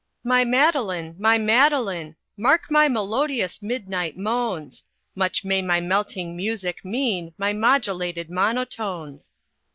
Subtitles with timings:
[0.23, 1.15] "My Madeline!
[1.19, 2.15] My Madeline!
[2.35, 9.35] Mark my melodious midnight moans; Much may my melting music mean, My modulated monotones.